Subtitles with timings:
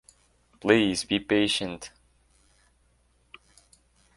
[0.59, 1.91] Please be patient.